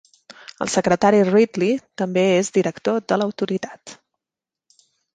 [0.65, 3.99] El secretari Ridley també és Director de l'Autoritat.